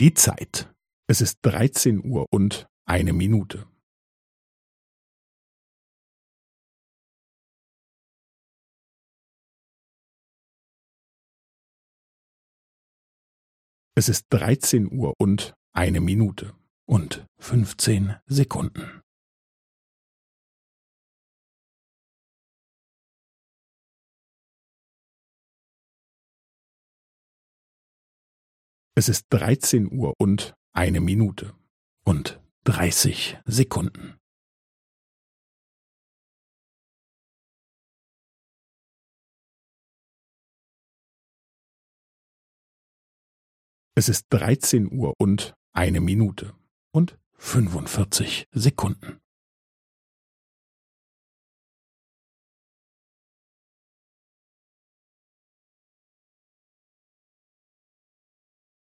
[0.00, 0.72] Die Zeit.
[1.08, 3.66] Es ist dreizehn Uhr und eine Minute.
[13.96, 16.54] Es ist dreizehn Uhr und eine Minute
[16.86, 19.00] und fünfzehn Sekunden.
[28.98, 31.54] Es ist dreizehn Uhr und eine Minute
[32.04, 34.18] und dreißig Sekunden.
[43.94, 46.56] Es ist dreizehn Uhr und eine Minute
[46.92, 49.20] und fünfundvierzig Sekunden.